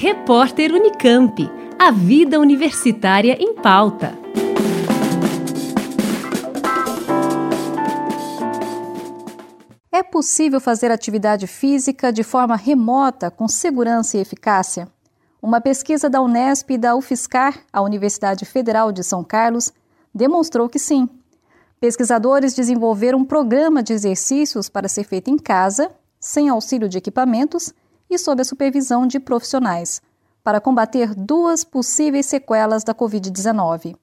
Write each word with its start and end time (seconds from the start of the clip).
Repórter 0.00 0.72
Unicamp. 0.72 1.50
A 1.76 1.90
vida 1.90 2.38
universitária 2.38 3.36
em 3.42 3.52
pauta. 3.52 4.16
É 9.90 10.00
possível 10.04 10.60
fazer 10.60 10.92
atividade 10.92 11.48
física 11.48 12.12
de 12.12 12.22
forma 12.22 12.54
remota 12.54 13.28
com 13.28 13.48
segurança 13.48 14.16
e 14.16 14.20
eficácia? 14.20 14.86
Uma 15.42 15.60
pesquisa 15.60 16.08
da 16.08 16.22
Unesp 16.22 16.70
e 16.70 16.78
da 16.78 16.94
UFSCar, 16.94 17.58
a 17.72 17.82
Universidade 17.82 18.44
Federal 18.44 18.92
de 18.92 19.02
São 19.02 19.24
Carlos, 19.24 19.72
demonstrou 20.14 20.68
que 20.68 20.78
sim. 20.78 21.08
Pesquisadores 21.80 22.54
desenvolveram 22.54 23.18
um 23.18 23.24
programa 23.24 23.82
de 23.82 23.94
exercícios 23.94 24.68
para 24.68 24.86
ser 24.86 25.02
feito 25.02 25.28
em 25.28 25.36
casa, 25.36 25.90
sem 26.20 26.48
auxílio 26.48 26.88
de 26.88 26.98
equipamentos 26.98 27.74
e 28.08 28.18
sob 28.18 28.40
a 28.40 28.44
supervisão 28.44 29.06
de 29.06 29.20
profissionais, 29.20 30.00
para 30.42 30.60
combater 30.60 31.14
duas 31.14 31.64
possíveis 31.64 32.26
sequelas 32.26 32.82
da 32.82 32.94
Covid-19: 32.94 33.96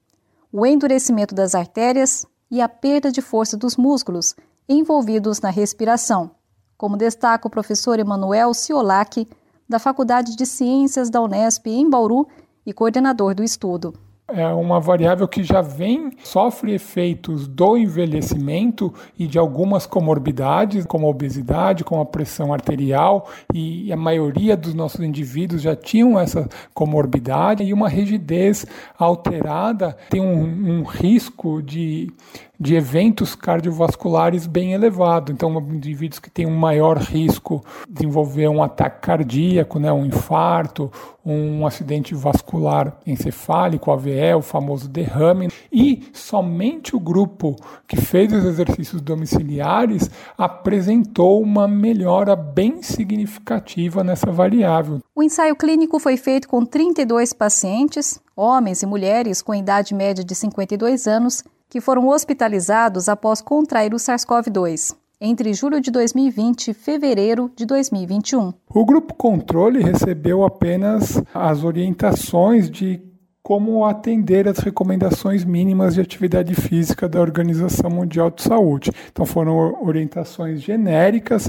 o 0.52 0.64
endurecimento 0.64 1.34
das 1.34 1.54
artérias 1.54 2.24
e 2.50 2.60
a 2.60 2.68
perda 2.68 3.10
de 3.10 3.20
força 3.20 3.56
dos 3.56 3.76
músculos 3.76 4.34
envolvidos 4.68 5.40
na 5.40 5.50
respiração, 5.50 6.30
como 6.76 6.96
destaca 6.96 7.48
o 7.48 7.50
professor 7.50 7.98
Emanuel 7.98 8.54
Ciolac, 8.54 9.28
da 9.68 9.78
Faculdade 9.78 10.36
de 10.36 10.46
Ciências 10.46 11.10
da 11.10 11.20
Unesp 11.20 11.66
em 11.66 11.88
Bauru 11.90 12.28
e 12.64 12.72
coordenador 12.72 13.34
do 13.34 13.42
estudo 13.42 14.05
é 14.28 14.46
uma 14.48 14.80
variável 14.80 15.28
que 15.28 15.44
já 15.44 15.60
vem, 15.60 16.10
sofre 16.24 16.74
efeitos 16.74 17.46
do 17.46 17.76
envelhecimento 17.76 18.92
e 19.16 19.26
de 19.26 19.38
algumas 19.38 19.86
comorbidades, 19.86 20.84
como 20.84 21.06
a 21.06 21.10
obesidade, 21.10 21.84
como 21.84 22.00
a 22.00 22.06
pressão 22.06 22.52
arterial, 22.52 23.28
e 23.54 23.92
a 23.92 23.96
maioria 23.96 24.56
dos 24.56 24.74
nossos 24.74 25.00
indivíduos 25.00 25.62
já 25.62 25.76
tinham 25.76 26.18
essa 26.18 26.48
comorbidade 26.74 27.62
e 27.62 27.72
uma 27.72 27.88
rigidez 27.88 28.66
alterada 28.98 29.96
tem 30.10 30.20
um, 30.20 30.80
um 30.80 30.82
risco 30.82 31.62
de 31.62 32.12
de 32.58 32.74
eventos 32.74 33.34
cardiovasculares 33.34 34.46
bem 34.46 34.72
elevado. 34.72 35.32
Então, 35.32 35.56
indivíduos 35.58 36.18
que 36.18 36.30
têm 36.30 36.46
um 36.46 36.56
maior 36.56 36.98
risco 36.98 37.64
de 37.86 37.94
desenvolver 37.94 38.48
um 38.48 38.62
ataque 38.62 39.00
cardíaco, 39.00 39.78
né, 39.78 39.92
um 39.92 40.06
infarto, 40.06 40.90
um 41.24 41.66
acidente 41.66 42.14
vascular 42.14 42.98
encefálico, 43.04 43.90
AVE, 43.90 44.34
o 44.36 44.42
famoso 44.42 44.88
derrame. 44.88 45.50
E 45.72 46.08
somente 46.12 46.94
o 46.94 47.00
grupo 47.00 47.56
que 47.86 47.96
fez 47.96 48.32
os 48.32 48.44
exercícios 48.44 49.02
domiciliares 49.02 50.10
apresentou 50.38 51.42
uma 51.42 51.66
melhora 51.66 52.36
bem 52.36 52.82
significativa 52.82 54.04
nessa 54.04 54.30
variável. 54.30 55.00
O 55.14 55.22
ensaio 55.22 55.56
clínico 55.56 55.98
foi 55.98 56.16
feito 56.16 56.48
com 56.48 56.64
32 56.64 57.32
pacientes, 57.32 58.20
homens 58.36 58.82
e 58.82 58.86
mulheres 58.86 59.42
com 59.42 59.54
idade 59.54 59.94
média 59.94 60.22
de 60.22 60.34
52 60.34 61.06
anos, 61.06 61.42
que 61.68 61.80
foram 61.80 62.08
hospitalizados 62.08 63.08
após 63.08 63.40
contrair 63.40 63.92
o 63.92 63.98
SARS-CoV-2 63.98 64.96
entre 65.20 65.54
julho 65.54 65.80
de 65.80 65.90
2020 65.90 66.68
e 66.68 66.74
fevereiro 66.74 67.50
de 67.56 67.64
2021. 67.64 68.52
O 68.68 68.84
grupo 68.84 69.14
controle 69.14 69.82
recebeu 69.82 70.44
apenas 70.44 71.22
as 71.32 71.64
orientações 71.64 72.70
de 72.70 73.00
como 73.46 73.86
atender 73.86 74.48
as 74.48 74.58
recomendações 74.58 75.44
mínimas 75.44 75.94
de 75.94 76.00
atividade 76.00 76.52
física 76.56 77.08
da 77.08 77.20
Organização 77.20 77.88
Mundial 77.88 78.28
de 78.28 78.42
Saúde. 78.42 78.90
Então 79.12 79.24
foram 79.24 79.84
orientações 79.86 80.60
genéricas 80.60 81.48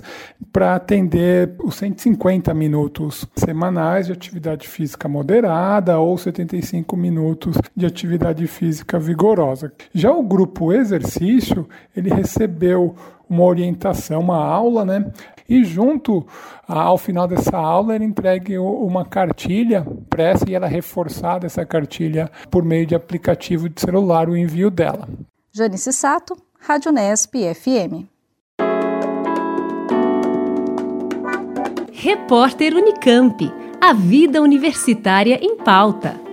para 0.54 0.76
atender 0.76 1.56
os 1.58 1.74
150 1.78 2.54
minutos 2.54 3.26
semanais 3.36 4.06
de 4.06 4.12
atividade 4.12 4.68
física 4.68 5.08
moderada 5.08 5.98
ou 5.98 6.16
75 6.16 6.96
minutos 6.96 7.58
de 7.76 7.88
atividade 7.88 8.46
física 8.46 9.00
vigorosa. 9.00 9.74
Já 9.92 10.12
o 10.12 10.22
grupo 10.22 10.72
exercício, 10.72 11.68
ele 11.96 12.14
recebeu 12.14 12.96
uma 13.30 13.44
orientação, 13.44 14.22
uma 14.22 14.44
aula, 14.44 14.86
né? 14.86 15.12
E 15.50 15.64
junto 15.64 16.26
ao 16.68 16.98
final 16.98 17.28
dessa 17.28 17.58
aula 17.58 17.96
era 17.96 18.04
entregue 18.04 18.58
uma 18.58 19.06
cartilha 19.06 19.86
pressa 20.10 20.50
e 20.50 20.54
ela 20.54 20.68
reforçada 20.68 21.46
essa 21.46 21.66
cartilha 21.66 22.30
por 22.52 22.64
meio 22.64 22.86
de 22.86 22.96
aplicativo 22.96 23.70
de 23.70 23.80
celular 23.80 24.30
o 24.30 24.36
envio 24.36 24.70
dela. 24.70 25.08
Janice 25.54 25.94
Sato, 25.94 26.38
Rádio 26.60 26.92
Nesp 26.92 27.34
FM. 27.56 28.06
Repórter 31.94 32.76
Unicamp. 32.76 33.52
A 33.80 33.94
vida 33.94 34.42
universitária 34.42 35.40
em 35.42 35.56
pauta. 35.58 36.27